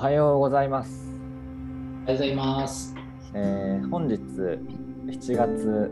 [0.00, 1.14] はようございます。
[2.04, 2.94] おはようございます。
[3.34, 5.90] えー本日7月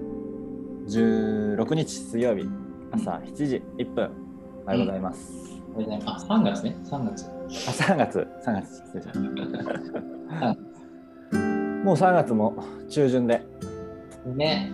[0.87, 2.49] 16日水曜日
[2.91, 4.11] 朝7時1分
[4.65, 5.61] おはようございます。
[5.75, 6.27] おはようございます。
[6.27, 7.27] あ、3月ね、3月。
[7.27, 8.83] あ3月3月。
[11.85, 13.43] もう3月も中旬で
[14.25, 14.73] ね、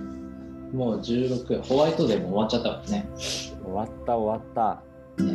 [0.72, 3.10] もう16、ホワイトデーも終わっちゃったからね。
[3.16, 5.24] 終わった終わった。
[5.24, 5.32] ね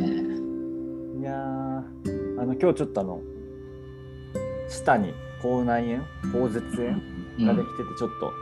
[1.20, 3.20] いやーあの今日ちょっとあの
[4.70, 6.76] 舌に口内炎口舌
[7.38, 8.32] 炎ができててちょっと、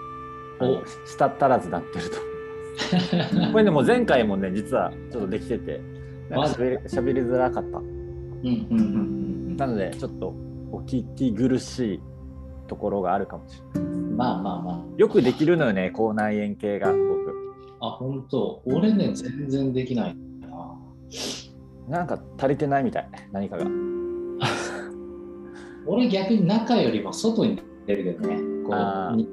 [0.60, 2.16] あのお舌足らずなってると。
[3.52, 5.80] これでも前回もね実はちょっとできてて
[6.30, 8.78] なんか喋り喋りづらかったうんうんうん
[9.50, 10.32] うんなのでちょっと
[10.70, 12.00] お聞き苦しい
[12.68, 14.16] ところがあるかもしれないうん。
[14.16, 17.18] まあまあまよくできるのよね口内炎系が僕
[17.80, 17.86] あ。
[17.88, 18.60] あ、本当。
[18.64, 20.78] 俺ね、全然できないな。
[21.88, 23.64] なんか足りてないみたい何かが
[25.88, 28.36] 俺逆に中よりも外に出るけどね。
[28.66, 28.74] こ
[29.12, 29.26] う、に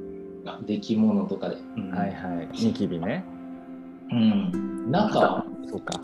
[0.66, 1.58] 出来物とかで。
[1.78, 1.92] うん。
[1.92, 2.50] はいはい。
[2.54, 3.26] ニキビね。
[4.12, 4.90] うん。
[4.90, 5.46] 中は。
[5.70, 6.02] そうか。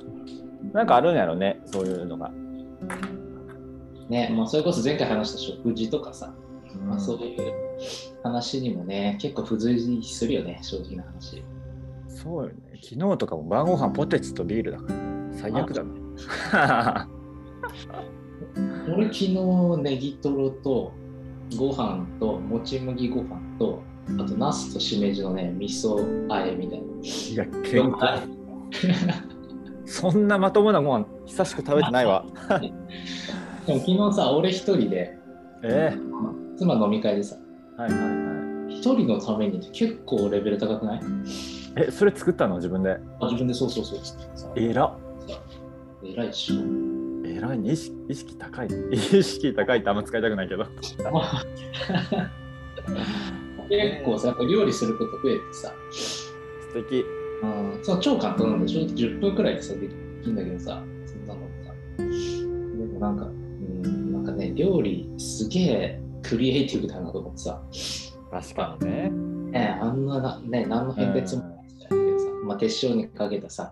[0.73, 2.31] なんかあるんやろねそういうのが、
[4.09, 6.33] ね、まあ、それこそ前回話した食事とかさ、
[6.85, 7.53] まあ、そうういう
[8.23, 11.43] 話にもね、結構付随するよね、正直な話。
[12.07, 12.55] そうよね。
[12.81, 14.99] 昨日とかも晩ご飯ポテチとビールだから。
[15.33, 15.89] 最悪だね
[18.87, 19.33] 俺、昨日
[19.81, 20.91] ネギトロと
[21.57, 23.81] ご飯ともち麦ご飯と、
[24.19, 26.85] あとナスとしめじのね、味噌あえみたいな。
[26.85, 28.27] いや健康。
[29.85, 32.23] そんなまともなもん久しく食べてないわ。
[33.67, 35.17] でも昨日さ、俺一人で、
[35.63, 35.93] え
[36.57, 38.73] 妻飲み会でさ、ー、はいはいはい。
[38.73, 41.01] 一人のために結構レベル高くない？
[41.75, 42.55] えそれ作ったの？
[42.55, 42.97] 自分で。
[43.19, 43.99] あ自分でそうそうそう。
[43.99, 44.25] 作っ。
[44.27, 44.49] てさ。
[44.55, 44.95] えら
[46.03, 46.55] 偉いっしょ。
[47.41, 50.65] えらいね意識意識高い意識高いってあんま使いたくないけど。
[53.69, 56.33] 結構さ、やっぱ料理すること増えてさ、素
[56.73, 57.05] 敵。
[57.41, 59.93] うん、そう超簡単なんで、正直10分くらいでさ、でき
[60.25, 61.73] るんだけどさ、そんなのさ。
[61.97, 62.03] で
[62.93, 67.61] もなんか、うん、なんかね、料理すげえクリエイティブだなと思ってさ、
[68.29, 69.09] 確かにね。
[69.51, 73.71] ね、あんなな、ね、何の変哲もないんけどさ、まあ、手塩にかけたさ、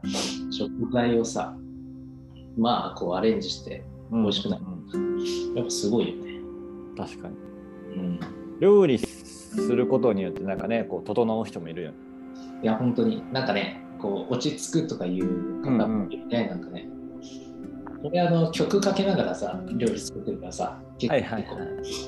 [0.49, 1.55] 食材をさ、
[2.59, 4.63] まあ、こうアレンジして、美味しくなる。
[4.63, 4.79] うん
[5.55, 6.39] やっぱすごいよね。
[6.97, 7.35] 確かに。
[7.95, 8.19] うん。
[8.59, 11.97] 料理することによってなんかねこう整う人もいるよね。
[12.61, 16.89] いや、本当に、なんかね、こう、落ち着くとかいう方もいるね、なんかね。
[18.03, 21.53] 俺、あの、曲かけながらさ、料理作ってるからさ、結構、はいはいはい。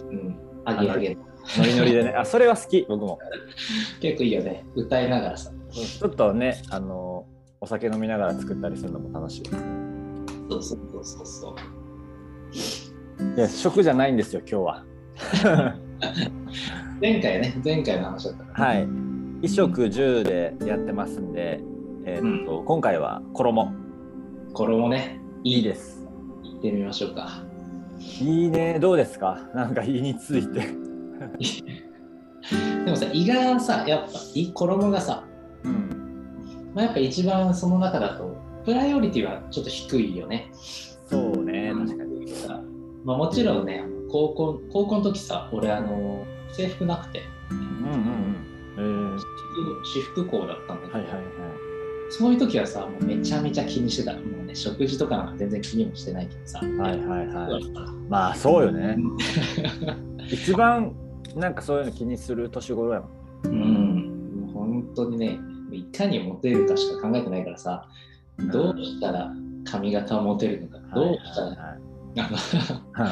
[0.09, 0.35] うん、
[0.65, 2.09] あげあげ、ノリノリでね。
[2.11, 3.19] あそれは好き僕も。
[4.01, 5.51] 結構いいよね、歌いながらさ。
[5.71, 7.25] ちょっとねあの
[7.61, 9.80] お酒飲みながら作ったりするのも楽しい
[10.59, 13.37] そうそうそうそう。
[13.37, 14.83] いや食じゃないんですよ今日は。
[17.01, 18.83] 前回ね、前回の話だったから、はい。
[19.41, 21.61] 衣食住でやってますんで、
[22.05, 23.71] えーっと今回は衣。
[24.53, 26.05] 衣ね、いいです。
[26.43, 27.43] 行ってみましょうか。
[28.19, 28.77] いいね。
[28.79, 29.39] どうですか？
[29.55, 30.61] なんか胃について。
[32.85, 35.23] でもさ、胃がさ、やっぱ、胃衣がさ、
[35.63, 36.71] うん。
[36.73, 38.35] まあ、やっぱ一番その中だと、
[38.65, 40.51] プライオリティはちょっと低いよね。
[41.05, 41.73] そうね。
[41.73, 42.27] 確かに。
[42.27, 42.61] さ
[43.03, 48.51] まあ、もちろんね、高校高校の時さ、俺、あの、制服なくて、うんうんうん。
[48.77, 49.19] えー、
[49.83, 51.23] 私服校だったんだけど、はいはいはい。
[52.11, 54.13] そういう時はさ、もうめちゃめちゃ気にしてた。
[54.13, 56.59] もうね、食事とかなんか全然気にもしてないけどさ。
[56.59, 57.63] はいはいはい。
[57.63, 57.73] い。
[58.09, 58.97] まあそうよね。
[60.29, 60.93] 一番
[61.35, 63.11] なんかそういうの気にする年頃やもん。
[63.45, 65.39] うん、本当にね、
[65.71, 67.87] いかにモテるかしか考えてないからさ、
[68.49, 69.33] どうしたら
[69.65, 71.79] 髪型をモテるのか、どうしたら、ら
[72.93, 73.07] あ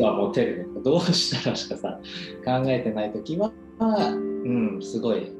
[0.00, 1.98] はモテるのか、どうしたらしかさ、
[2.44, 4.48] 考えてない時は、う
[4.78, 5.32] ん、すごい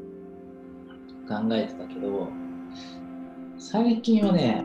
[1.28, 2.28] 考えてたけど、
[3.58, 4.64] 最近はね、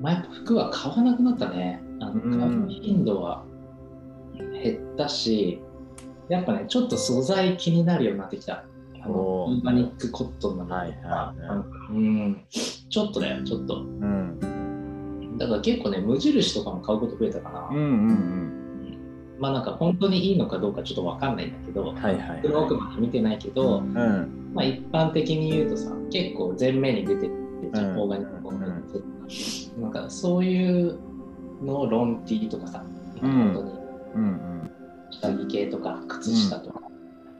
[0.00, 1.82] まあ、やっぱ服は買わなくなったね。
[2.00, 2.38] あのうん。
[2.38, 3.44] 買う頻度は
[4.34, 5.60] 減ったし、
[6.28, 8.64] やっぱね、ちょっと素材気になるようになってきた。
[9.02, 9.58] あのおー。
[9.58, 11.92] オーガニックコットンなのとか、はいはいはい。
[11.92, 12.44] うん、
[12.88, 13.82] ちょっとね、ちょっと。
[13.82, 15.36] うん。
[15.38, 17.68] だから結構ね、無印とかも買うこと増えたかな。
[17.70, 17.80] うんう
[18.12, 18.54] ん
[19.38, 22.40] まあなんか本当にいいのかどうかちょっとわかんないんだけど、うんはいはい。
[22.42, 24.50] その奥まで見てないけど、うん。
[24.52, 27.32] まあ一般的に言うとさ、結構前面に出てる
[27.72, 28.00] じゃん、うん。
[28.00, 30.98] オーガニックコットンってなんかそういう
[31.62, 32.84] のをロンティーとかさ、
[33.22, 33.30] うん。
[33.30, 33.70] 本当に
[34.16, 34.26] うんう
[34.64, 34.70] ん
[35.10, 36.80] 下着系とか靴下とか、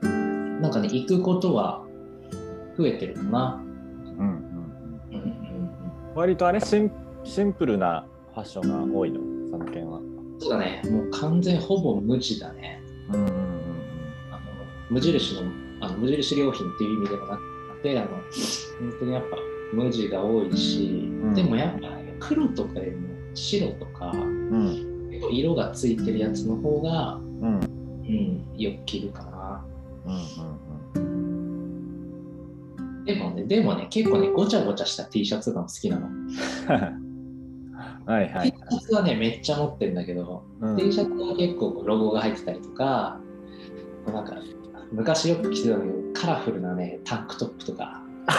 [0.01, 1.85] なんかね、行くことは
[2.77, 3.61] 増えてるかな。
[6.15, 6.91] 割とあれシン
[7.23, 9.19] シンプルなファッションが多いの？
[9.51, 9.99] その件は。
[10.39, 12.81] そうだね、もう完全ほぼ無地だね。
[13.09, 13.31] うんうんうん
[14.31, 14.39] あの
[14.89, 15.41] 無印の
[15.81, 18.21] あの無印良品っていう意味でもなくて、あの本
[18.99, 19.37] 当にやっぱ
[19.73, 21.33] 無地が多いし、ん。
[21.33, 25.09] でもやっぱ、ね、黒とかよりも白とか、うん。
[25.31, 27.43] 色がついてるやつの方が、うん。
[27.43, 27.61] うん
[28.07, 29.65] うん、よく着るかな。
[30.05, 30.13] うん
[33.09, 36.07] でもね、でもね、結構ね、ごちゃごちゃした T シャツが好きなの。
[38.05, 38.57] はいは T いシ。
[38.75, 43.19] ャツはね、めっちゃ持ってるんだけど、うん T シャツは結構ロゴが入ってたりとか、
[44.05, 44.35] なんか
[44.91, 48.03] 昔よく着てたんだけど、カラフルなね、タンクトップとか。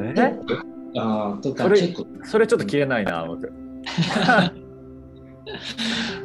[0.00, 0.38] え？
[0.96, 3.52] あ ーとかそれ結構それちょっと切れないな、僕。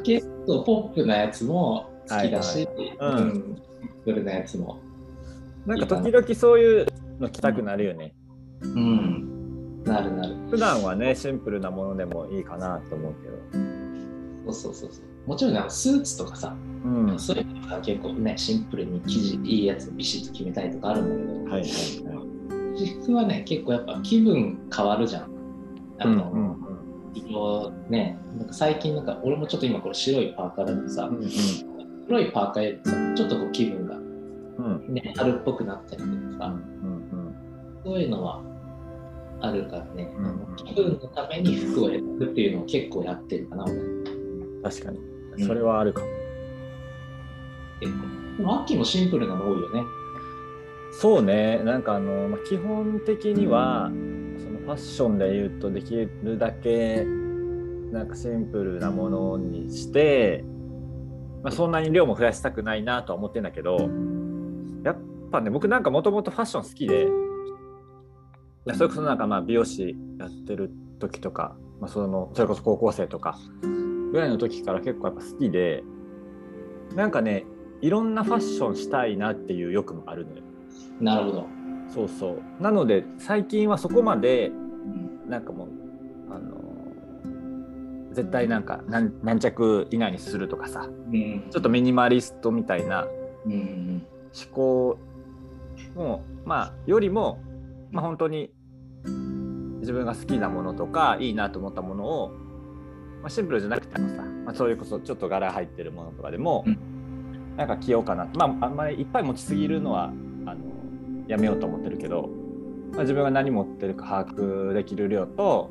[0.03, 4.77] 結構ポップなやつも好きだし、はいはいうんうんシンプルなやつも。
[5.69, 6.87] なんか時々そういう
[7.19, 8.15] の着たくなるよね。
[8.61, 9.83] うん。
[9.83, 10.35] なるなる。
[10.49, 13.29] 普段はね、シンプルなものでもいいかなと思うけ
[14.47, 14.51] ど。
[14.51, 15.29] そうそうそうそう。
[15.29, 17.19] もちろんね、スーツとかさ、うん。
[17.19, 22.75] そういうのが結構ね、シンプルに生地いいやつビシッと決めたいとかあるんだけど、はいはいはい。
[22.75, 25.31] 私服はね、結構やっぱ気分変わるじゃん。
[25.99, 26.49] あの、うん
[27.13, 31.21] 色ね、なんか最近なんか俺もちょっと今これ白いパーカーだけどさ、うん
[32.07, 33.98] 黒いパーカーよりさ、ちょっとこう気分が
[34.59, 34.85] うん。
[34.87, 36.55] うんね、春っぽくなったりとか
[37.83, 38.41] そういうのは
[39.41, 43.65] あるからね、うん気分のために服を選ぶっていうのを結構やってるかな、
[44.63, 44.99] 確かに。
[45.45, 46.07] それはあるかも。
[47.79, 47.99] 結構。
[48.37, 49.83] でも、秋もシンプルなの多いよね。
[50.91, 53.89] そうね、なんかあの、まあ、基本的には、
[54.37, 57.05] そのファッションで言うとできるだけ
[57.91, 60.43] なんかシンプルなものにして、
[61.43, 63.89] まあ、そんなに量も増やしたくないなとは思ってんだけど
[64.83, 64.97] やっ
[65.31, 67.07] ぱね僕なんかもともとファッション好きで
[68.73, 73.37] それこそなんかまあ美容師やってる時とか、まあ、そのそれこそ高校生とか
[74.11, 75.83] ぐらいの時から結構やっぱ好きで
[76.95, 77.45] なんかね
[77.81, 80.43] いろんなファッションしたいなっていう欲もあるのよ。
[80.99, 81.47] なるほど。
[81.93, 82.61] そうそう。
[82.61, 84.51] なので最近はそこまでう
[85.27, 85.29] ん。
[85.29, 85.69] なんかもう
[86.29, 86.57] あの
[88.11, 91.47] 絶対なんか何何着以内にするとかさうん。
[91.49, 93.07] ちょっとミニマリストみたいな
[94.33, 94.99] 思考
[95.95, 97.39] もまあよりも、
[97.91, 98.51] まあ、本当に
[99.79, 102.29] 自分が好きなものとかいいなと思ったものを、
[103.21, 106.77] まあ、シンプルじゃなくてもさ、まあ、それこそちょっと柄入ってるものとかでも、うん。
[107.59, 110.59] なんか着ようかなまああんまりいっぱい持ちすぎるのはあの
[111.27, 112.29] やめようと思ってるけど、
[112.93, 115.69] まあ、自分が何持ってるか把握できる量と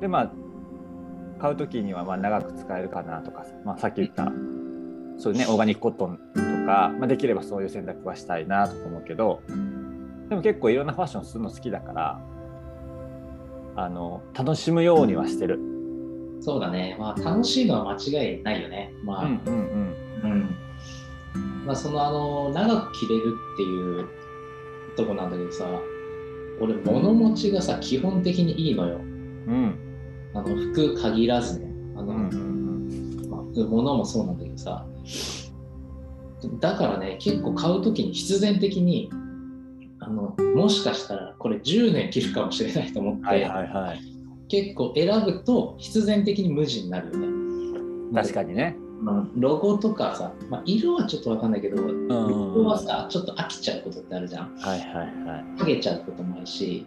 [0.00, 0.32] でまあ
[1.40, 4.32] 買う時にはまあ長く使えるかなとかさ、まあ、さっき言った
[5.18, 9.40] そういうねオーガニックコットンとか、まあ、できればそういう選択はしたいなとか思うけど
[10.28, 12.20] でも結構いろんなファッションするの好きだから
[13.76, 15.60] あの楽しむようにはしてる。
[16.40, 16.96] そうだね。
[16.98, 18.92] まあ楽しいのは間違いないよね。
[19.04, 19.54] まあ、うんうん
[20.22, 20.30] うん。
[20.30, 21.66] うん。
[21.66, 24.08] まあそのあの長く着れるっていう
[24.96, 25.66] とこなんだけどさ
[26.60, 28.96] 俺物持ちがさ基本的にいいのよ。
[28.96, 29.78] うん。
[30.32, 31.66] あの服限らずね。
[31.96, 33.30] あの、うんうん。
[33.30, 34.86] まあ、物もそうなんだけどさ
[36.60, 39.10] だからね結構買う時に必然的に
[40.00, 44.16] あのもしかしたらこれ10年着るかもしれないと思って、はいはいはい
[44.48, 47.36] 結構選ぶと必然的に無地になるよね
[48.14, 48.76] 確かにね。
[49.00, 54.56] まあロゴとかさ、まあ、色はちょっとわかんないけど、んロゴはさ、ちょっと飽きちゃうことってあるじゃん。
[54.56, 55.06] はいはいはい。
[55.58, 56.86] 剥げちゃうこともあるし、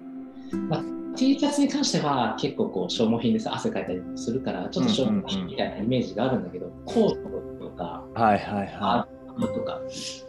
[0.69, 0.83] まあ、
[1.15, 7.23] T シャツに関しては結構こう消耗品でさ、汗かいたりもするから、ちょっと消耗品みたいなイメージがあるんだけど、コー
[7.59, 9.07] トとか、はいはいはア
[9.47, 9.79] とか、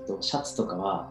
[0.06, 1.10] とシャツとかは、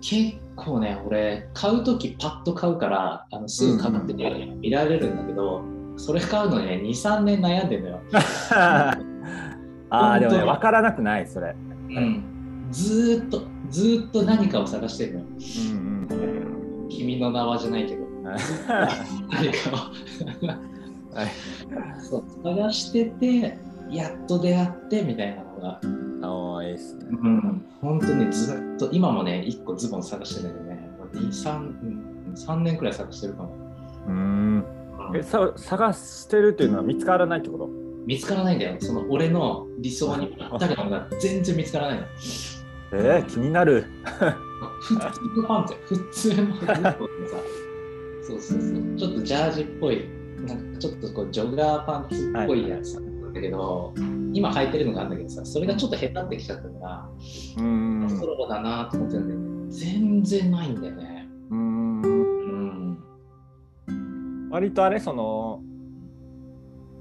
[0.00, 5.62] 結構ね、俺、買うときパッと買うから、あのすぐ買ってて見られるんだけど、
[5.96, 8.00] それ買うのにね、2、3年悩んでるのよ。
[8.12, 8.18] い。
[9.90, 11.54] ああでもね分からなくないそれ。
[11.88, 15.26] うん、ずーっと、ずーっと何かを探してるのよ。
[15.26, 16.88] うんうん。
[16.88, 18.36] 君の名はじゃないけど、は
[19.30, 20.58] 何かを
[22.00, 23.58] そう探してて、
[23.90, 26.24] やっと出会ってみたいなのが、い。
[26.24, 27.06] おおいいっすね。
[27.10, 32.04] うん、本当にずっと、今もね、1個ズボン探してるんだけどね、2、3、うん
[32.34, 33.54] 3年くらい探してるかも。
[34.06, 34.14] うん。
[34.14, 34.64] うん
[35.14, 37.68] えさ探してるっていうのは見つからないってこと？
[38.04, 38.76] 見つからないんだよ。
[38.80, 42.06] その俺の理想にぴったりなのが全然見つからないの。
[42.92, 43.86] えー、気になる。
[44.80, 46.98] 普通のパンツよ普通のズボンでさ。
[48.26, 48.96] そうそうそう。
[48.96, 50.08] ちょっとジャージっぽい、
[50.46, 53.94] なんかちょっとこうジョガーパンツっぽいやつなんだけど、
[54.32, 57.08] 今履いてるのがあるんだけどさ、それがちょっと下手ってきちゃったから、
[57.58, 58.18] うん。
[58.18, 61.28] ソロだなと思ってるんだけど、全然ないんだよね。
[61.50, 62.02] うん。
[62.02, 62.06] う
[63.92, 64.50] ん。
[64.50, 65.62] 割とあれその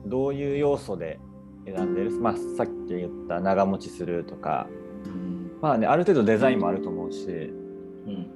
[0.06, 1.20] どういう要素で
[1.66, 4.68] 選んでる、まあ、さっき言った長持ちするとか、
[5.06, 5.52] うん。
[5.62, 8.28] まあね、ある程度デザインもあると思うし、うん、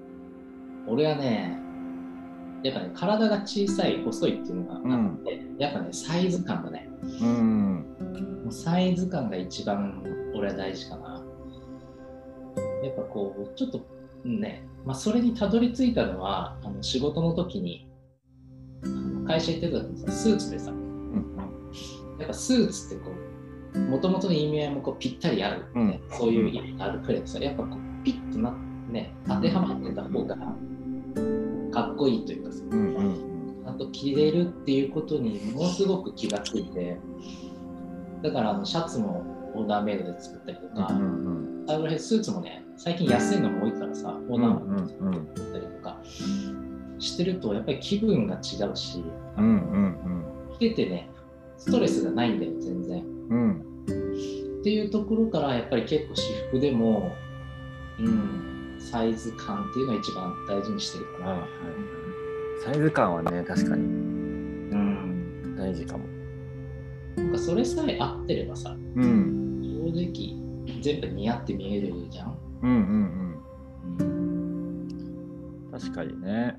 [0.88, 1.58] 俺はね
[2.64, 10.04] やっぱね体が小さい細いっていうのがあって、やっぱねサイズ感だねうん、サイズ感が一番
[10.36, 11.24] 俺は大事かな。
[12.84, 13.82] やっぱこうちょっと
[14.26, 17.88] ね、まあ、それにたどり着いたのはあの仕事の時に
[18.84, 21.38] あの会社行ってた時にさスーツでさうん、
[22.20, 23.12] やっぱスーツってこ
[23.76, 26.02] うもともとの意味合いもこうぴったりある、ね。
[26.12, 28.54] そういう意味があるくらいでさやっぱこうピッとな
[28.90, 30.36] ね当てはまってた方が
[31.72, 32.64] かっこいいというかさ。
[32.70, 36.98] うん、うん、ちゃんと着れるっていうことにものすごく気がついて
[38.22, 39.26] だからあのシャツも
[39.56, 45.98] オーダーメイドで作ったりとか、うん、うん、サイドヘッドスーツもね最近安いのも多いからさオーダーメイドでうんうん作ったりとか
[47.00, 49.04] してるとやっぱり気分が違うし
[49.38, 49.50] うん、う
[50.56, 51.10] ん、着ててね
[51.58, 53.04] ストレスがないんだよ全然。
[53.30, 53.52] うん、
[54.62, 57.16] っていうところからやっぱり結構私服でも、
[58.00, 61.26] うん、サイズ感っていうのが一番大事にしてるかな。
[61.30, 62.01] はいはい
[62.64, 66.06] サイズ感はね、確かにうん、大事かも。
[67.16, 72.38] なんかそれさえ合ってればさうん、正直全部似合って見えるじゃん。
[72.62, 72.78] うん、うん、
[74.00, 74.14] うん
[75.64, 76.56] うん、確かにね。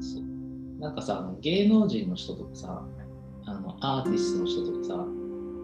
[0.00, 2.84] そうなんかさ芸能人の人とかさ
[3.46, 5.06] あのアーティストの人とかさ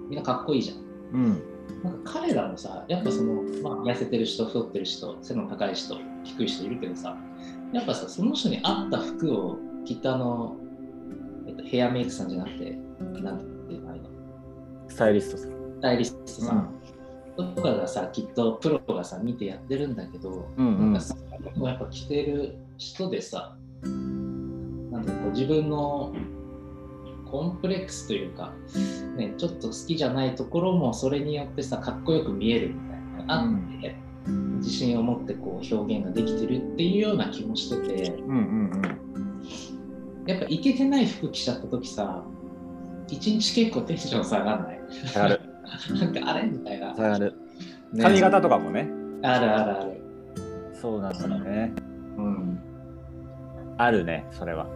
[0.08, 0.78] みんなかっこいいじゃん。
[1.14, 1.42] うん、
[1.82, 7.16] なんか彼らもさやっぱその、まあ、痩せてる人太ってる人背の高い人低い人いるけどさ
[7.72, 10.56] やっぱさその人に合った服をきっとあの、
[11.46, 12.78] えっと、ヘアメイクさんじゃなくて
[13.22, 13.94] なんていうの？
[14.88, 15.50] スタイリストさん。
[15.50, 16.74] スタイリストさん。
[17.36, 20.92] とかがさきっとプロがさ見てやってるんだけど、うん、うん。
[20.92, 21.16] なんか、さ
[21.62, 23.88] やっぱ着てる人でさな
[24.98, 26.12] んだろうこう自分の
[27.30, 28.52] コンプレックスというか、
[29.16, 33.96] ね、ちょっと好きじゃないところもそれによってさかっこよく見えるみたいなのがあって、
[34.58, 38.40] 自信を持ってこう表現ができてるっていうような気もしててうん、う
[38.76, 42.24] ん、やっぱイケてない服着ちゃった時さ
[43.08, 44.78] 一日結構テンション下がんない？
[44.78, 45.06] うん。
[45.06, 45.40] 下がる、
[45.98, 46.46] なんかあれ？
[46.46, 47.34] みたいな、下がる。
[47.92, 48.88] ね髪型とかもね。
[49.22, 50.02] あるあるある
[50.74, 51.72] そうなんだよね。
[52.16, 52.58] うん
[53.78, 54.66] あるね、それは。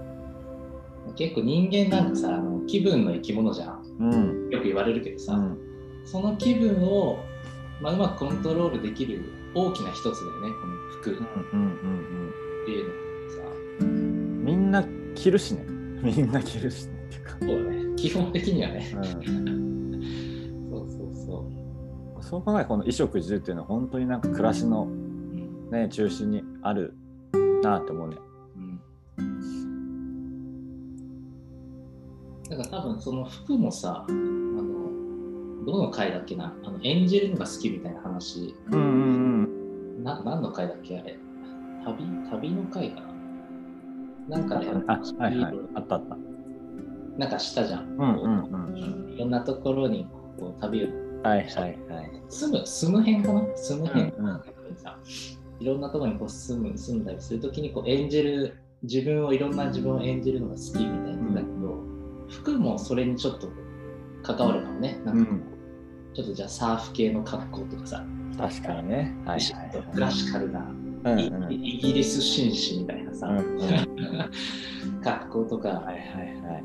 [1.16, 5.58] 結構人間なんかさあの気分の生き物じゃんうん、よく言われるけどさ、うん、
[6.04, 7.24] その気分を、
[7.80, 9.22] まあ、うまくコントロールできる
[9.54, 11.14] 大きな一つだよねこの服っ
[12.64, 14.44] ていうのがさうん。
[14.44, 15.64] みんな着るしね。
[16.02, 16.92] みんな着るしね。
[17.06, 17.36] っていうか。
[17.40, 21.48] そうだね基本的にはねうんそうそうそ
[22.20, 26.94] うそう考えこの衣食住っていうのは本当になんか暮らしの、うんね、中心にある
[27.62, 28.16] なと思うね。
[32.56, 38.54] だから多分その服もさあのどの回だっけなあの演じるのが好きみたいな話。
[38.70, 41.18] うんうんな何の回だっけあれ。
[41.84, 43.00] 旅旅の回か
[44.28, 44.36] な。
[44.38, 45.54] なんかねあ、はいはい。
[45.74, 46.16] あったあった。
[47.16, 49.12] なんかしたじゃん、うんうんうん。
[49.14, 50.06] いろんなところに
[50.38, 50.88] こう旅を。
[51.22, 52.22] はいはいはい。
[52.28, 53.46] 住む住む辺かな？
[53.54, 54.10] 住む辺。
[54.10, 54.42] うんうん。
[54.76, 54.98] さ
[55.60, 61.84] いろんなところにこう住む住んだりするときにこう演じる自分をいろんな自分を演じるのが好きみたいな言ってたけど、
[62.32, 63.48] 服もそれにちょっと
[64.22, 65.42] 関わるかもねなんかうん、
[66.14, 68.04] ちょっとじゃあサーフ系の格好とかさ、
[68.38, 69.14] 確かにね。
[69.24, 71.52] はいはいクラシカルな、うんうん。
[71.52, 75.00] イギリス紳士みたいなさ、うんうん。
[75.02, 76.64] 格好とか、はいはいはい。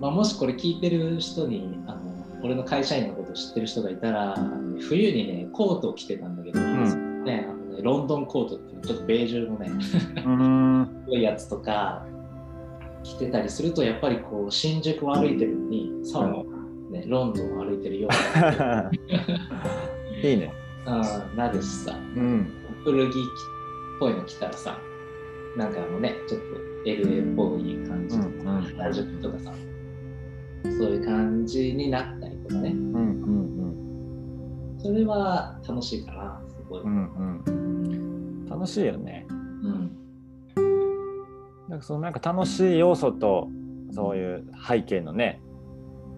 [0.00, 2.00] まあ、もしこれ聞いてる人にあの
[2.42, 4.36] 俺の会社員のことを知ってる人がいたら
[4.80, 7.24] 冬にねコートを着てたんだけど、ん。
[7.24, 11.02] ねあのねロンドンコートっていうちょっとベージュのねうーん。
[11.06, 12.06] 黒いやつとか
[13.02, 16.44] 着てたりするとやっぱりこう新宿を歩いてるのにさも、
[16.90, 18.90] ね、ロンドンを歩いてるような
[20.22, 20.52] いいね。
[20.86, 20.90] う
[21.34, 22.50] んなるしさうん。
[22.84, 23.14] 古着っ
[24.00, 24.78] ぽいの着たらさ
[25.56, 26.46] なんかあのねちょっと
[26.84, 29.52] LA っぽい感じとか、うんうん原宿とかさ
[30.64, 33.42] そういう感じになったりとかねうんうん
[34.78, 36.90] それは楽しいかなすごい、うん。
[36.90, 36.92] う
[37.22, 38.46] んうん。
[38.48, 39.24] 楽しいよね。
[39.30, 39.32] う
[39.68, 40.01] ん
[41.72, 43.48] なんかそのなんか楽しい要素と
[43.92, 45.40] そういう背景のね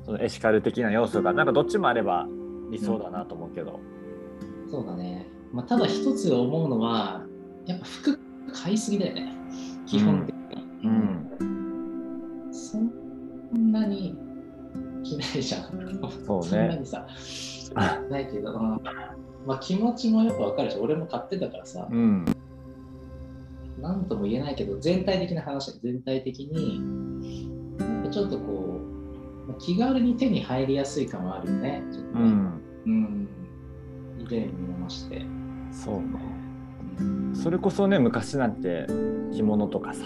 [0.04, 2.26] そのエシカル的な要素がなんかどっちもあれば
[2.72, 3.78] 理想だなと思うけど、
[4.68, 7.22] そうだね、まあ、ただ一つ思うのは
[7.66, 8.18] やっぱ服
[8.52, 9.32] 買いすぎだよね。
[9.86, 12.52] 基本的に、うん。
[12.52, 14.18] そんなに
[15.04, 15.62] 着ないじゃん。
[16.26, 16.48] そうね。
[16.48, 17.06] そんなにさ
[18.10, 18.80] ないけど、うん
[19.46, 21.86] まあ、気持ちもやっぱ分かるし俺も買ってたからさ。
[21.88, 22.24] うん
[23.84, 26.80] 何とも言えないけど全体的な話全体的に
[27.78, 28.80] やっぱちょっとこ
[29.50, 31.82] う気軽に手に入りやすい感はあるよね。
[31.92, 33.28] ちょっとねうんうん。
[34.18, 35.22] 以前見まして。
[35.70, 38.86] そうねそれこそね昔なんて
[39.34, 40.04] 着物とかさ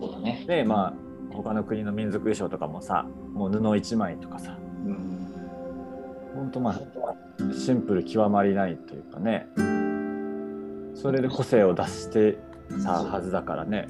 [0.00, 0.44] そうだね。
[0.46, 0.94] でまあ
[1.34, 5.18] 他の国の民族衣装とかもさもう布一枚とかさうん。
[6.36, 6.80] ほんとまあ
[7.52, 9.48] シンプル極まりないというかね
[10.94, 12.38] それで個性を出して
[12.82, 13.88] たはずだからね。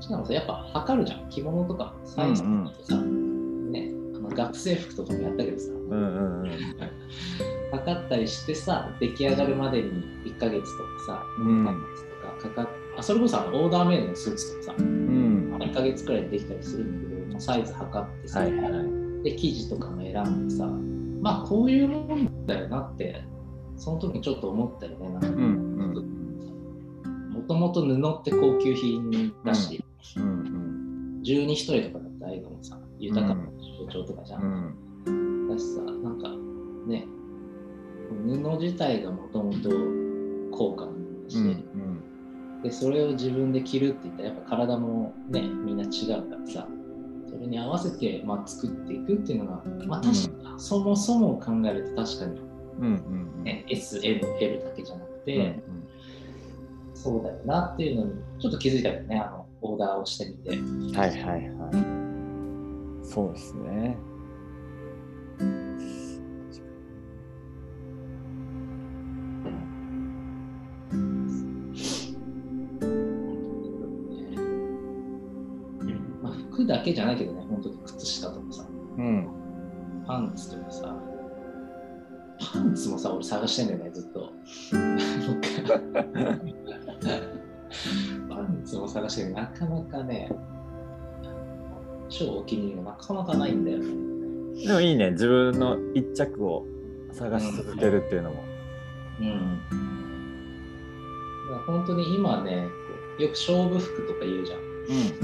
[0.00, 1.28] しかもさ、やっぱ測るじゃん。
[1.28, 6.50] 着物とかサイズとかさ、ね、あの学生服とかもやったけどさ、うんうんうん。
[7.72, 9.90] 測ったりしてさ、出来上がるまでに
[10.26, 11.66] 1ヶ月とかさ、うん。
[11.66, 15.56] 2ヶ月とかかかっあそれこそあのオーダーメイドのスーツとかさ、うん。
[15.58, 19.04] 1ヶ月くらいでできたりするんだけど、もうサイズ測ってさ、はいはい。
[19.24, 20.66] で生地とかも選んでさ
[21.20, 23.24] まあこういうもんだよなって
[23.76, 25.28] その時にちょっと思ったよねなんか。
[25.28, 25.53] うん
[27.54, 29.84] ともと布って高級品だし、
[30.16, 33.46] うん十二一重とかだったらああいうのもさ豊かな
[33.78, 35.46] 象徴とかじゃ、うん。
[35.46, 36.28] んだしさなんか
[36.86, 37.06] ね
[38.26, 39.70] 布自体がもともと
[40.54, 40.90] 高価だ
[41.28, 42.00] し、うん
[42.62, 46.66] でそれを自分で着るって言ったらやっぱ体もねみんな違うからさ
[47.28, 52.40] それに合わせて、まあ、作っていくっていうのがまあ確かに、そもそも考えると確かに、
[52.78, 55.62] うんうんね、SML だけじゃなくうんて、
[56.94, 59.18] そうだよなっていうのにちょっと気づいたよね。
[59.18, 60.56] あのオーダーをしてみて。
[60.56, 61.36] うんはいはいは
[63.02, 63.06] い。
[63.06, 63.96] そうですね。
[76.22, 78.66] まあ、服だけじゃないけどね本当に靴下とかさ。
[78.96, 79.28] うん。
[80.06, 81.13] パンツとかさ
[82.38, 84.32] パンツもさ俺探してんだよねずっと。
[88.28, 90.30] パンツも探してるなかなかね
[92.08, 94.66] 超お気に入りがなかなかないんだよね。
[94.66, 95.10] でもいいね。
[95.12, 96.64] 自分の一着を
[97.12, 98.44] 探し続けるっていうのも。
[99.20, 99.60] うん。
[101.50, 102.68] だから本当に今ね
[103.18, 104.60] よく勝負服とか言うじゃん。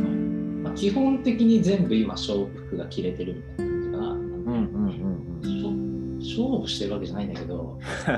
[0.04, 0.62] うん。
[0.62, 3.69] まあ、基本的に全部今勝負服が着れてるみたいな
[6.40, 7.78] 勝負してるわけじゃないんだけど、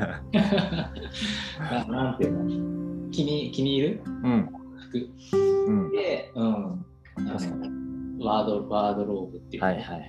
[1.61, 3.11] ななんていうの？
[3.11, 4.01] 気に気に入る？
[4.07, 4.49] うん。
[4.91, 5.09] 服。
[5.69, 5.91] うん。
[5.91, 6.59] で、うん、あ
[7.21, 7.57] の確か
[8.21, 10.07] ワードワードローブっていうのはいはいはい。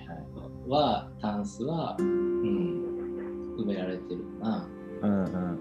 [0.69, 4.67] はタンスは、うん、埋められてるな。
[5.01, 5.59] うんうん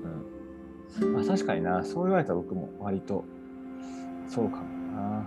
[1.02, 1.12] うん。
[1.14, 1.82] まあ確かにな。
[1.82, 3.24] そう言われたら僕も割と
[4.28, 5.26] そうかもな。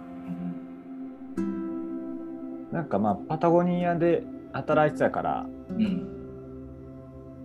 [2.71, 6.14] なんかまあパタゴニアで働いてたからうん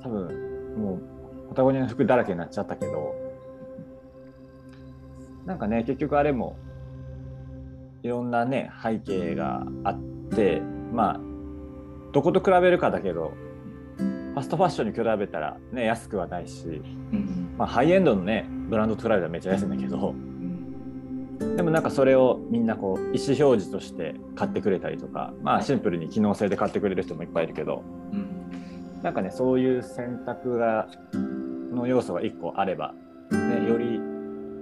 [0.03, 3.15] 多分もうパタゴニアの服だらけになっちゃったけど
[5.47, 6.57] なんかね結局あれも
[8.03, 9.99] いろんなね背景があっ
[10.35, 11.21] てまあ
[12.13, 13.33] どこと比べるかだけど
[13.99, 27.83] ファストファッションに比べたらね安くはないし、うんまあ、ハイエンドのねブランドと比べたらめっちゃ安いんだけどうんでもなんかそれをみんなこう意思表示として買ってくれたりとかまあシンプルに機能性で買ってくれる人もいっぱいいるけど
[28.13, 28.40] うん
[29.03, 30.89] なんかねそういう選択が
[31.73, 32.95] の要素が1個あれば、
[33.31, 33.99] ね、より、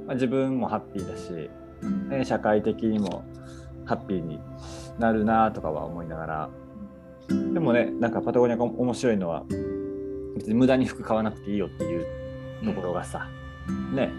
[0.07, 1.51] まあ、自分もハッピーだし、
[2.09, 3.25] ね、社会的にも
[3.85, 4.39] ハッピーに
[4.99, 6.51] なるなとかは思いながら。
[7.29, 9.45] でもねなんかパタゴニアが面白いのは
[10.37, 12.07] 別に無駄に服買わなくていいよっていう
[12.65, 13.29] ところがさ、
[13.95, 14.11] ね。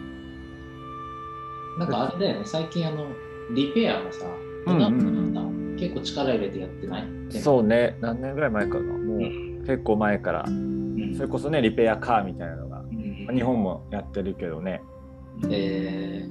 [1.79, 3.07] なんかあれだよね、最近あの、
[3.55, 4.25] リペアもさ、
[4.67, 7.07] うんうん結構力入れてやってない？
[7.31, 8.83] そうね何年ぐらい前かな。
[8.93, 9.21] もう
[9.69, 11.13] 結構前からうん。
[11.15, 13.35] それこそねリペアカーみたいなのがうん。
[13.35, 14.81] 日本もやってるけどね。
[15.47, 16.25] え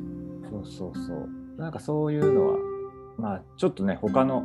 [0.50, 1.28] そうそうそう。
[1.56, 2.56] なんかそういうのは
[3.16, 4.44] まあちょっとね他の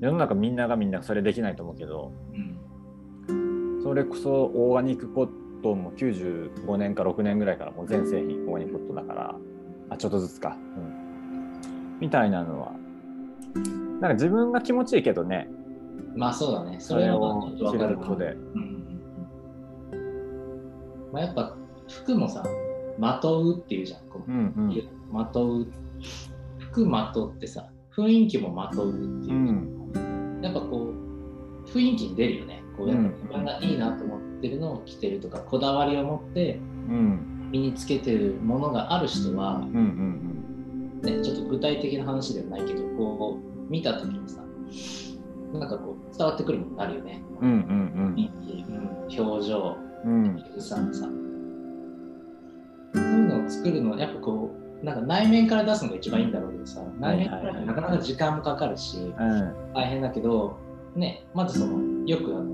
[0.00, 3.82] 世の中みんながみんなそれできないと思うけどーうん。
[3.84, 5.28] それこそオーガニックコッ
[5.62, 9.36] トンも95年か6年ぐらいからもう全製品オーガニックコットンだから
[9.90, 12.72] あちょっとずつか、うん、みたいなのは
[14.00, 15.48] なんか自分が気持ちいいけどね
[16.16, 18.26] まあそうだね、そそれをちょっとわかることで。
[18.26, 18.70] うんうん
[19.92, 19.96] う
[21.08, 21.12] ん。
[21.12, 21.56] まあ、やっぱ
[21.88, 22.44] 服もさ、
[22.98, 24.00] まとうっていうじゃん。
[24.08, 24.30] こう。
[24.30, 24.88] うんうん。
[25.10, 25.66] まとう。
[26.58, 29.32] 服まとってさ、雰囲気もまとうっていう。
[29.32, 29.34] う。
[29.34, 30.40] ん。
[30.42, 30.92] やっぱこ
[31.64, 32.62] う、雰囲気に出るよね。
[32.76, 37.40] こうやっぱ自分がいいなと思ってるのを着てるとか、こだわりを持ってうん。
[37.50, 44.42] 身につけてるものがある人は、うんうんね、ちょっと具体的な話ではないけど、こう見たときにさ、
[45.52, 47.22] なんかこう伝わってくるものがあるよね。
[47.40, 50.24] うんうんうん、表情、うん。
[50.24, 51.08] うん仕草のさ。
[52.92, 54.50] そういうのを作るのは、やっぱこ
[54.82, 59.14] う、なんか内面から出すのが一番いいんだろうけどさ、内面からなかなか時間もかかるし、うん。
[59.74, 60.56] 大変だけど、
[60.94, 62.44] ね、まずその、よくあの、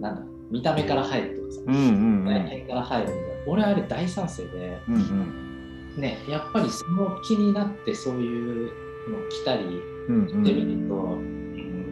[0.00, 3.32] なんだ、見た目から入るとかさ、うんうん内面から入るみたいな。
[3.46, 6.00] 俺あれ大賛成で、うんうん。
[6.00, 8.70] ね、やっぱりその気になってそういう
[9.10, 9.64] の来たり
[10.08, 11.41] うんしてみると、うん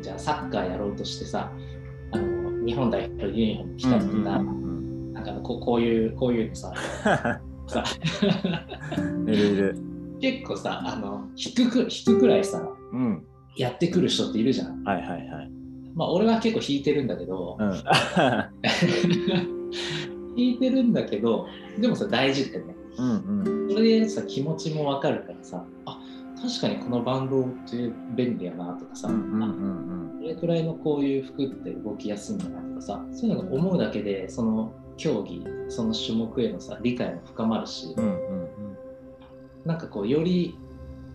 [0.02, 1.50] じゃあサッカーやろうとしてさ、
[2.12, 4.60] あの日本代表ユニフォーム着たりとか、うん
[5.12, 6.72] なんかこうこういう、こういうのさ、
[7.66, 7.84] さ。
[9.26, 9.76] いるいる。
[10.20, 13.24] 結構さ、あの引くく引くくらいさ、うん。
[13.56, 14.82] やってくる人っているじゃん。
[14.84, 15.50] はいはいはい。
[15.94, 17.72] まあ俺は結構引いてるんだけど、うん。
[20.36, 21.46] 引いてるんだけど、
[21.78, 22.76] でもさ、大事ってね。
[22.98, 23.10] うん
[23.44, 23.70] うん。
[23.70, 26.00] それでさ、気持ちもわかるからさ、あ
[26.42, 30.18] 確かにこのバンドって便利やなとかさ、うんうんうあん。
[30.20, 38.40] これくらいのこういう服って動きやすいんだなとかさ、そういうのが思うだけで、その競技、その種目へのさ、理解も深まるし、うんうん
[39.66, 40.56] なんかこう、より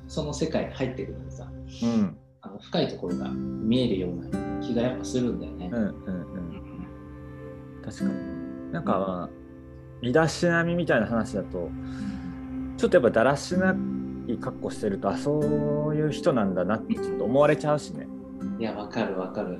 [0.07, 1.51] その世界に入ってくるのにさ、
[1.83, 2.17] うん。
[2.41, 5.69] あの深いところが見えるような気がやっぱするんだよね。
[5.73, 7.81] うんうんうん。
[7.83, 8.71] 確かに。
[8.71, 9.29] なんか
[10.01, 11.69] 身だしなみみたいな話だと
[12.77, 13.73] ちょっとやっぱだらしな
[14.27, 15.39] い格好してるとあそ
[15.89, 18.07] ういう人なんだなってちょっと思われちゃうしね。
[18.59, 19.59] いや、わかるわかる。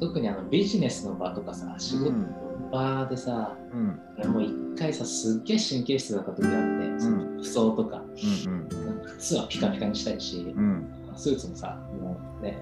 [0.00, 2.26] 特にあのビジネスの場とかさ、仕事の
[2.70, 4.00] 場でさ、うん。
[4.18, 8.68] 俺もう一回さ、すっげえ神経質だった時あって、その服装とか、うん
[9.18, 10.64] 靴はピカピカにしたいし、うん。
[10.64, 12.60] うんスーツもさ、もうね、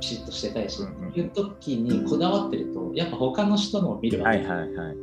[0.00, 1.08] ピシッとしてたいし、うんうん。
[1.10, 4.96] っていう時にこだわってると、やっぱ他の人のを見るわけ、はいはいはい。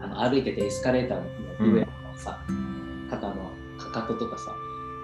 [0.00, 2.61] あの歩いててエスカレーターの上のさ、肩の
[4.14, 4.54] かかととかさ、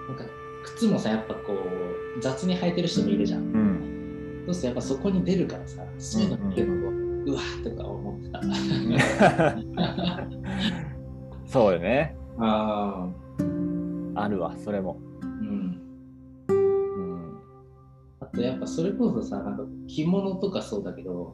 [0.07, 0.23] なんか
[0.63, 3.41] 靴もさ、やっぱこう、雑に履いてる人もいるじゃん。
[3.41, 3.85] うん
[4.45, 6.71] そうするとやっぱそこに出るからさ、そういうの見ると、
[7.31, 8.41] うわーとか思ってた。
[11.45, 13.09] そうよねあ
[14.15, 15.81] あるわそれもーうん。
[16.49, 17.37] うん
[18.19, 21.33] あとやっぱそれこそさ、なんか着物とかそうだけど、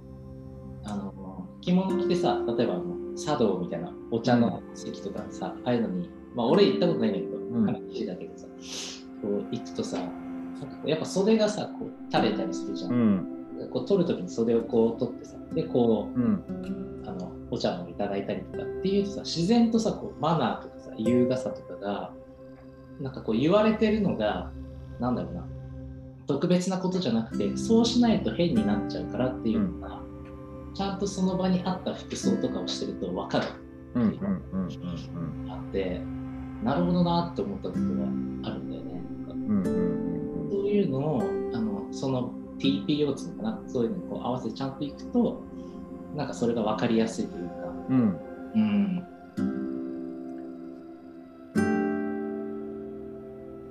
[0.83, 8.47] あの着物着てさ、例えばあの茶道みたいなお茶の席とかさ、ああいうのに、まあ俺行ったことないんだけど、ん話だけどさ、
[9.21, 9.99] こう行くとさ、
[10.85, 12.87] やっぱ袖がさ、こう垂れたりするじゃ。
[12.87, 13.15] うん。
[13.17, 17.03] んこう取るときに袖をこう取ってさ、で、こう、うん。
[17.07, 22.11] あのお茶もいただいたりとかっていうとさ自然とさこうマナーとかさ優雅さとかが
[22.99, 24.51] なんかこう言われてるのが
[24.99, 25.45] なんだろうな。
[26.27, 30.01] 特別なことじゃなくてそうしないと変になっちゃうからっていうのが、
[30.73, 33.47] ちゃんとその場に合った服装とかをしてると分かる
[33.93, 35.51] うんうんうんうん。
[35.51, 36.01] あって
[36.63, 39.01] なるほどなって思ったことがあるんだよね。
[39.19, 41.21] なんかうんうんそういうのを
[41.53, 43.61] あのその TPO っていうのかな？
[43.67, 45.43] そういうのにこう合わせてちゃんといくと
[46.15, 47.53] なんかそれが分かりやすいというか。
[47.89, 48.19] うん
[48.55, 48.95] うん。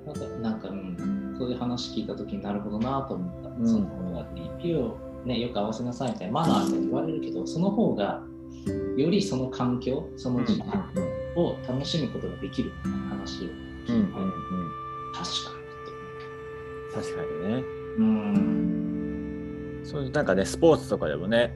[0.05, 3.49] なんか、なんか、うん、そういう話聞いたときになるほどなと思った。
[3.49, 8.21] うんその方が TP をね、よく合わせなさいみたいなマナーって言われるけど、その方が
[8.95, 10.91] よりその環境、その時間
[11.35, 14.11] を楽しむことができるみたいな話をうんうんうん聞い
[15.13, 15.65] て、確か
[16.93, 17.63] 確かにね。
[17.97, 19.81] うん。
[19.83, 21.53] そういうなんかねスポーツとかでもね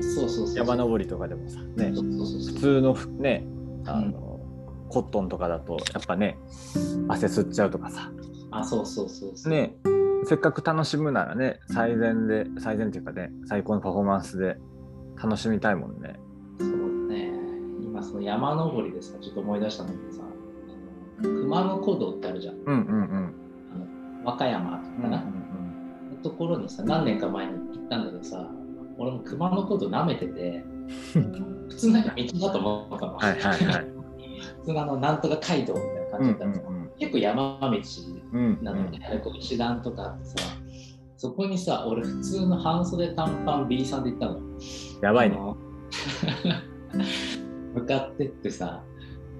[0.00, 0.56] そうそうそう。
[0.56, 3.44] 山登りとかでもさねそうそうそう普通のふね
[3.84, 4.40] あの、
[4.88, 6.38] コットンとかだとやっぱね
[7.08, 8.12] 汗吸っちゃうとかさ
[8.52, 9.52] あ、そうそうそうそう。
[9.52, 9.76] ね
[10.24, 14.56] せっかく楽しむならね最善で最善っていうかね最高のパフォーマンスで
[15.20, 16.14] 楽しみたいもんね
[16.60, 16.91] そう
[18.12, 20.22] その山登りでさ、ちょっと思い出したんだけどさ、
[21.22, 22.56] 熊野古道ってあるじゃん。
[22.56, 23.34] うんうんうん。
[23.74, 28.46] あの和歌山とかな、のところにさ、何年か前に行ったんだけどさ、
[28.98, 30.62] 俺も熊野古道舐めてて、
[31.70, 33.16] 普通なんか道だと思ったの。
[33.16, 33.86] はいはいはい。
[34.60, 36.60] 普通のあの、なんとか街道みたいな感じだったのさ、
[36.98, 37.68] 結構山道
[38.32, 40.36] うんなので、こう石段とかあってさ、
[41.16, 44.40] そこにさ、俺普通の半袖短パン B さんで行ったの。
[45.00, 45.38] やばいね
[47.74, 48.82] 向かってってさ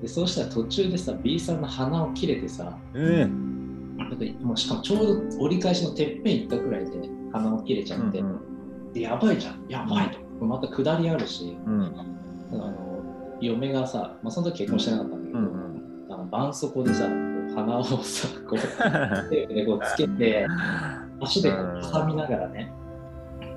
[0.00, 3.96] でそうしたら途中でさ B さんの鼻を切れてさうん。
[3.96, 10.44] なんかもうしかもちょうど折り返しのてっぺん行ったくらいで鼻を切れちゃって、うんでやばいじゃんやばいと。
[10.44, 11.82] また下りあるしうん。
[12.50, 12.92] あの
[13.40, 15.72] 嫁がさ、まあ、その時結婚してなかったんだけど、うん
[16.10, 17.08] あの絆創膏でさ
[17.54, 18.58] 鼻をさこう
[19.30, 20.46] テープでこうつけて
[21.20, 22.70] 足でこう挟みながらね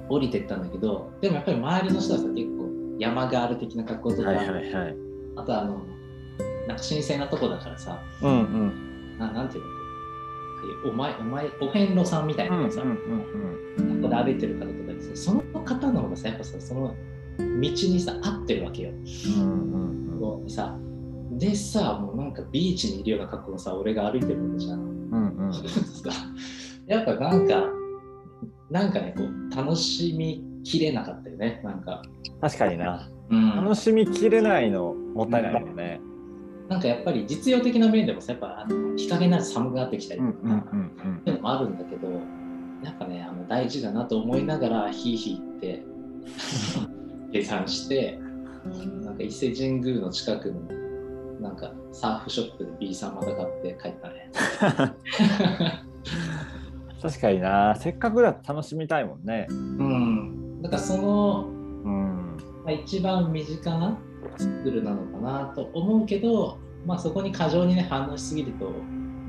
[0.07, 2.54] 降りてったんだけどでもやっぱり周りの人はさ結構
[2.99, 4.95] 山ガール的な格好とか、はいはいはい
[5.37, 5.85] あとあの
[6.67, 9.63] なんか神聖なとこだからさうんうんななんていう
[10.85, 10.89] の？
[10.89, 16.95] お前お前お遍路さんみたいなのがさ、うんここで歩いてる方とかですねその方の方がさやっぱさその
[17.37, 18.91] 道にさ合ってるわけよ。
[18.91, 18.93] う
[19.41, 20.77] んうんこうさ
[21.31, 24.79] でさ、もうなんかビーチにいるような格好のさ、俺が歩いてるわけじゃん。
[24.79, 25.51] うんうん。
[26.87, 27.65] やっぱなんか、
[28.69, 32.01] なんかね、こう楽しみきれなかったよね、なんか。
[32.41, 33.09] 確かにな。
[33.29, 36.01] うん楽しみきれないのもったいないよね。
[36.67, 40.57] なんかやっぱり実用的な面でもさ、やっぱあの日陰になると寒くなってきたりとか、うんうん
[41.05, 42.07] うんっていうのもあるんだけど、
[42.83, 45.83] やっぱね、あの大事だなと思いながら、ひいひいって
[47.31, 48.19] 計算して、
[49.03, 50.61] なんか伊勢神宮の近くの
[51.39, 54.31] なんかサーフショップで B さんまた買って帰ったね。
[57.01, 57.75] 確かにな。
[57.75, 59.45] せっかくだと楽しみたいもんね。
[59.49, 60.44] うん。
[60.65, 61.45] だからその、
[61.83, 62.37] うん。
[62.65, 63.97] まあ、一番身近な
[64.37, 68.71] スクールなのかなと思うけど、まあ、そこに過剰にね反応しすぎると、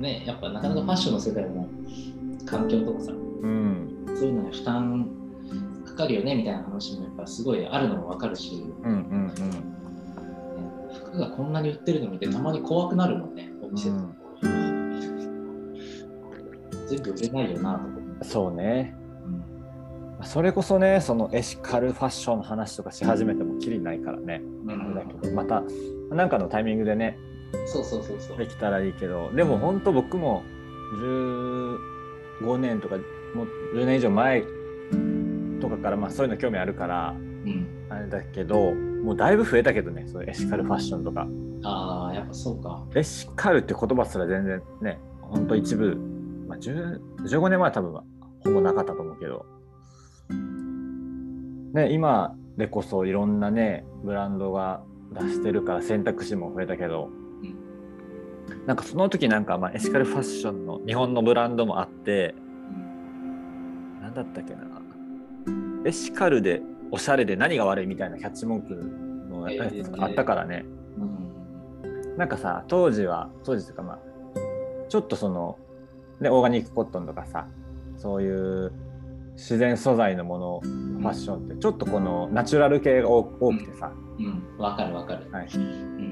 [0.01, 1.69] ね、やっぱなかなかファッションの世界も
[2.47, 3.15] 環境とかさ、う
[3.47, 4.07] ん。
[4.15, 5.11] そういうのに負担
[5.85, 9.77] かかるよねみたいな話もやっぱすごいあるのもわかるし、うんうんね
[10.95, 14.07] 服がこんなに売ってるの見てたまに怖くなるもんね、お店とか。
[16.89, 18.19] 全部売れないよなと思うん。
[18.23, 18.97] そうね。
[20.27, 24.43] うんそれこそね、そのエシカルファッションの話とかし始めてもきりないからね。
[24.67, 25.63] うあれだんけど、また、
[26.11, 27.19] なんかのタイミングでね、
[27.67, 28.39] そうそうそうそう。
[28.39, 30.43] できたらいいけど、でも本当僕も
[32.43, 32.97] 15年とか、
[33.35, 34.43] もう10年以上前
[35.61, 41.27] とかから、まあそういうの興味あるから、うん、あれだけど、もうだいぶ増えたけどね、そういうエシカルファッションとか。
[41.63, 42.85] ああ、やっぱそうか。
[42.95, 45.97] エシカルって言葉すら全然ね、ほんと一部、
[46.49, 48.05] まあ、10 15年前は多分は
[48.41, 49.47] ほぼなかったと思うけど、
[50.35, 57.11] ね、今でこそいろんなね、ブランドが出してるから選択肢も増えたけど、
[57.43, 58.67] うん。
[58.67, 62.35] なんかその時なんかまあエシカルファッションの日本のブランドもあって、
[62.71, 64.01] うん。
[64.01, 64.63] なんだったっけな、
[65.85, 68.75] エシカルでおしゃれで何が悪いみたいなキャッチ文句
[69.31, 70.65] のやつがあったからね。
[70.99, 72.17] うん。
[72.17, 73.99] なんかさ当時は当時というかまあ
[74.89, 75.59] ちょっとその、
[76.21, 77.47] ね、オーガニックコットンとかさ
[77.97, 78.73] そういう
[79.37, 85.31] 自然素材のものファッションってちょっとこのナチュラル系が多多くてさ、うん、わかるわかる。
[85.31, 85.59] はい、う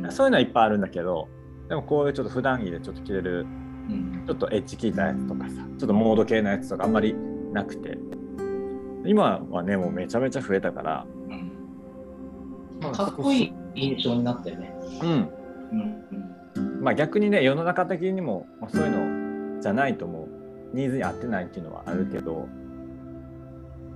[0.07, 0.13] ん。
[0.13, 1.29] そういうのはいっぱいあるんだけど
[1.69, 4.25] でもこういうちょっと普段着でちょっと着れるうん。
[4.27, 7.15] ちょっとエッジ効いたやつとかさちょっとモード系のやつとかあんまり
[7.53, 7.99] なくて。
[9.07, 11.07] 今はねもうめちゃめちゃ増えたから。
[11.29, 11.53] うん。
[12.81, 14.75] まあかっこいい印象になったよね。
[15.03, 15.29] うん。
[16.57, 16.83] うん。
[16.83, 20.29] まあ逆にね世の中的にも、まあ、そういうのじゃないとも
[20.73, 22.49] うニーズに合ってないっていうのはあるけど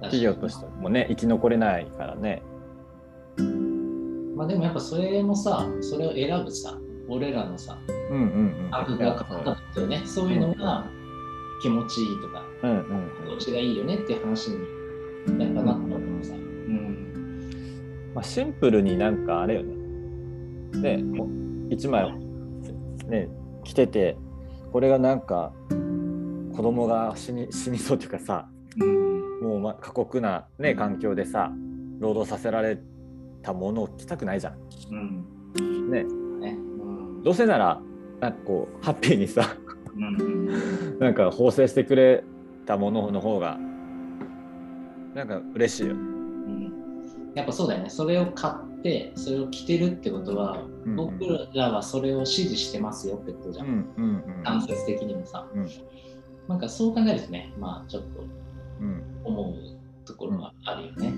[0.02, 2.42] 企業としてもね生き残れないからね
[4.38, 7.76] まあでもやっぱそれもさ、それを選ぶさ、俺らのさ、
[8.08, 8.22] うんうん
[8.64, 10.02] うん感覚が変わったよね。
[10.04, 10.87] そういうのが
[11.61, 14.58] 気持ちいいとか、うんうん気持ちがいいよねっていう話に
[15.40, 16.34] やっぱなったのもさ。
[16.34, 18.12] うん。
[18.14, 19.74] まあ、シンプルになんかあれよね
[20.82, 21.24] でこ
[21.70, 22.12] う一枚
[23.08, 23.28] ね
[23.64, 24.16] 着てて
[24.72, 25.52] これがなんか
[26.54, 28.58] 子供が死に死にそうっていうかさうん。
[29.42, 31.52] もうま過酷な、ね、環境でさ
[31.98, 32.78] 労働させられ
[33.42, 34.58] たものを着たくないじゃん。
[34.90, 35.90] うん。
[35.90, 36.56] ねね。
[36.56, 37.22] うん。
[37.22, 37.80] どうせなら
[38.20, 39.56] なんかこうハッピーにさ
[39.96, 40.98] うん。
[40.98, 42.24] なんか縫製してくれ
[42.66, 43.58] たものの方が
[45.14, 46.00] なんか嬉しいよね。
[46.00, 46.18] うん
[47.34, 47.90] やっぱそうだよね。
[47.90, 51.14] それを買って、それを着てるってことは、うんうん僕
[51.54, 53.62] らはそれを支持してますよってことじゃ。
[53.62, 55.46] うんんうん間接的にもさ。
[55.54, 55.68] うん
[56.48, 58.28] なんかそう考えるとね、まあちょっとうん
[59.28, 61.12] 思うところがあるよね。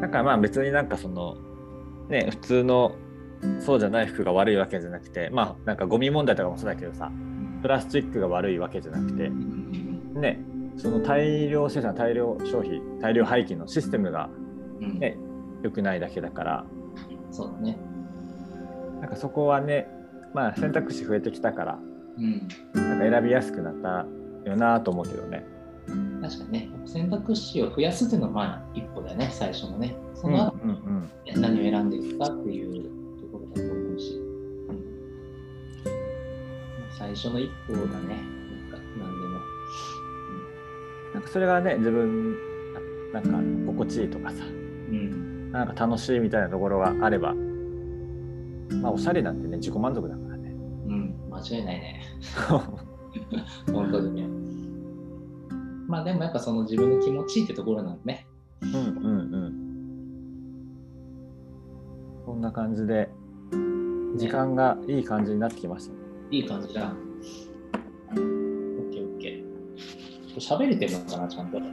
[0.00, 1.36] だからまあ別になんかその
[2.08, 2.92] ね普通の
[3.60, 7.10] そうじゃない服が悪いわけじゃなくてまあなんかゴミ問題とかもそうだけどさ
[7.62, 10.40] プラスチックが悪いわけじゃなくてうんね
[10.76, 14.28] その大量生産大量消費大量廃棄のシステムが
[14.80, 15.16] うんね
[15.62, 16.64] 良くないだけだから
[17.30, 17.78] そうだね。
[19.00, 19.88] なんかそこはね
[20.34, 21.78] まあ選択肢増えてきたから
[22.18, 22.48] うん。
[22.74, 24.06] なんか選びやすくなった
[24.48, 25.44] よなと思うけどね。
[26.22, 29.96] 確かにね、選択肢を増やすっていうのはまあ一歩だよね、最初のね。
[30.14, 32.84] そうんの後、うんうん何を選んでいくかっていう
[33.20, 34.14] ところだと思うし。
[34.14, 34.32] うん
[36.96, 39.40] 最初の一歩だね、なんか何でも。
[41.14, 42.36] なんかそれがね自分
[43.12, 45.50] なんか心地いいとかさうん。
[45.50, 47.34] なんか楽しいみたいなところがあれば
[48.80, 50.54] まあおしゃれなんてね自己満足だからね。
[50.86, 52.02] うん、間違いないね。
[53.72, 54.41] 本当にね。
[55.92, 58.26] まあでもやっぱその自分の気持ちいいってところなんでね。
[58.62, 58.80] うんうんう
[59.50, 59.52] ん。
[62.24, 63.10] こんな感じで
[64.16, 65.98] 時間がいい感じになってきましたね。
[66.30, 66.94] いい感じだ。
[68.10, 68.14] オッ
[68.90, 70.36] ケーオッケー。
[70.36, 71.60] 喋れてるのかな、ちゃんと。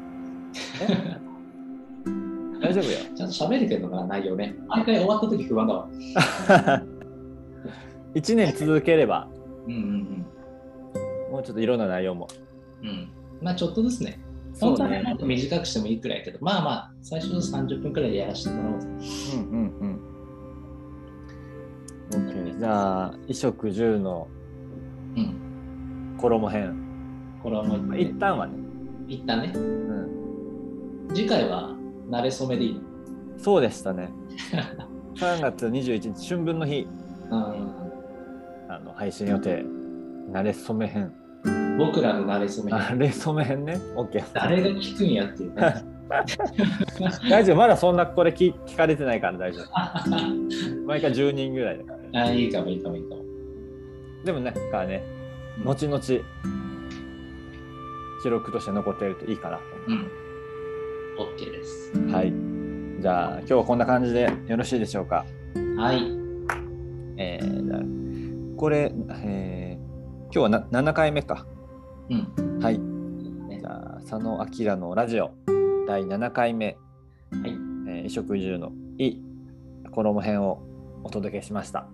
[2.59, 2.97] 大丈夫よ。
[3.15, 4.53] ちゃんと喋れてるのかな、内容ね。
[4.67, 5.87] 毎回終わった時不安だわ。
[8.15, 9.29] 1年続ければ
[9.65, 10.25] うんうん
[11.31, 12.27] もうちょっといろんな内容も
[12.83, 13.18] うん。
[13.39, 13.45] うん。
[13.45, 14.19] まあちょっとですね。
[14.53, 15.03] そうね。
[15.23, 18.87] 短くしてもいいくらいやけど、まあまあ、最初の30分くらいでやらせてもらおうぜ。
[19.35, 19.99] うんうんうん。
[22.11, 24.27] OK じゃあ衣食住の
[25.15, 26.17] うん。
[26.17, 26.75] 衣編、
[27.41, 28.53] これはもうまあ、一一旦はね、
[29.07, 31.73] 一旦ね、うん、次回は
[32.09, 32.81] 慣れ初めでいいの？
[33.37, 34.09] そうでしたね。
[35.15, 36.85] 3月21日春分の日。
[37.31, 37.39] うん。
[38.67, 39.63] あの配信予定。
[40.31, 41.11] 慣れ初め編
[41.77, 42.71] 僕らの慣れ初め。
[42.71, 45.83] 慣れ初め編ね OK 誰が聞くんやっていうね。
[47.29, 49.69] 大丈夫まだそんなこれ聞聞かれてないから大丈夫
[50.87, 53.21] 毎回10人ぐらいだからあいいかもいいかもいいかも。
[54.25, 55.03] でもなんかね
[55.63, 56.23] 後々記
[58.29, 60.07] 録として残っているといいかなとうん。
[61.37, 61.91] OK です。
[62.11, 62.33] はい。
[63.01, 65.25] じゃあ今日はこんな感じでよろしいでしょうか？
[65.77, 66.01] はい。
[67.17, 68.91] えー、これ、
[69.23, 69.78] えー
[70.31, 71.45] 今日はな7回目か。
[72.09, 72.59] うん。
[72.61, 72.77] はい。
[72.79, 75.31] ねじゃあ佐野明のラジオ
[75.87, 76.77] 第7回目、
[77.31, 77.51] はい。
[77.51, 77.59] えー
[77.99, 79.17] 衣食住のい
[79.91, 80.61] 衣編を
[81.03, 81.87] お届けしました。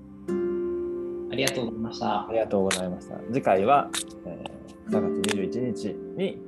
[1.32, 2.30] ありがとうございましたあ。
[2.32, 3.15] りがとうございました。
[3.32, 3.89] 次回は、
[4.26, 4.56] えー
[4.91, 6.39] 3月21日に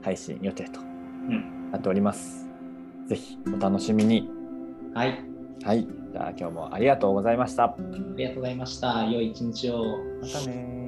[0.00, 1.70] 配信予定とうん。
[1.72, 2.48] なっております。
[3.08, 4.30] ぜひお楽しみに。
[4.94, 5.22] はい。
[5.62, 5.86] はい。
[6.12, 7.64] じゃあ今日もありがとうございました。
[7.64, 7.76] あ
[8.16, 9.04] りがとうございました。
[9.04, 9.98] 良い一日を。
[10.22, 10.85] またね